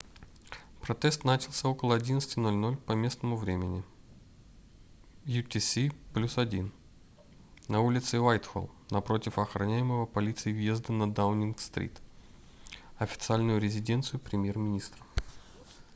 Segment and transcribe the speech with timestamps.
[0.81, 3.83] протест начался около 11:00 по местному времени
[5.25, 6.71] utc+1
[7.67, 12.01] на улице уайтхолл напротив охраняемого полицией въезда на даунинг-стрит
[12.97, 15.03] официальную резиденцию премьер-министра